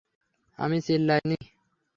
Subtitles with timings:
[0.59, 1.37] আমি চিল্লাই নি!